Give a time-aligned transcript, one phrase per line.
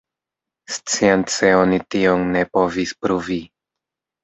[0.93, 3.41] Science oni tion ne povis pruvi.